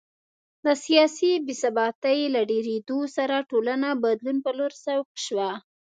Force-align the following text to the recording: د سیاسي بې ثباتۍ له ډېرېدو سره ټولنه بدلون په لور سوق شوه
د 0.65 0.67
سیاسي 0.85 1.31
بې 1.45 1.53
ثباتۍ 1.61 2.19
له 2.35 2.41
ډېرېدو 2.51 2.99
سره 3.15 3.35
ټولنه 3.49 3.89
بدلون 4.03 4.37
په 4.45 4.51
لور 4.57 4.71
سوق 4.85 5.07
شوه 5.25 5.49